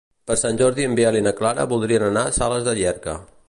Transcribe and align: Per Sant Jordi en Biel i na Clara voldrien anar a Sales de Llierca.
Per 0.29 0.35
Sant 0.43 0.55
Jordi 0.61 0.87
en 0.89 0.95
Biel 0.99 1.17
i 1.19 1.21
na 1.27 1.35
Clara 1.41 1.67
voldrien 1.75 2.07
anar 2.09 2.27
a 2.31 2.35
Sales 2.39 2.67
de 2.69 2.77
Llierca. 2.81 3.19